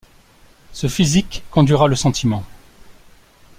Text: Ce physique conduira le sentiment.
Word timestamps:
Ce 0.73 0.87
physique 0.87 1.43
conduira 1.51 1.85
le 1.87 1.95
sentiment. 1.95 2.43